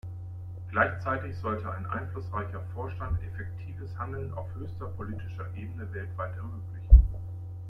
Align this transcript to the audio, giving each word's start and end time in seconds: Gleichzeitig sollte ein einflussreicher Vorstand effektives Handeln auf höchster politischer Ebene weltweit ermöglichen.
Gleichzeitig 0.71 1.37
sollte 1.37 1.71
ein 1.71 1.85
einflussreicher 1.85 2.61
Vorstand 2.73 3.21
effektives 3.21 3.95
Handeln 3.99 4.33
auf 4.33 4.47
höchster 4.55 4.87
politischer 4.87 5.45
Ebene 5.53 5.93
weltweit 5.93 6.35
ermöglichen. 6.37 6.89